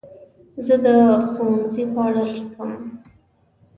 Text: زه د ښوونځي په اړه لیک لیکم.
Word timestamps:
زه 0.65 0.75
د 0.85 0.87
ښوونځي 1.29 1.83
په 1.93 1.99
اړه 2.07 2.23
لیک 2.33 2.37
لیکم. 2.49 2.71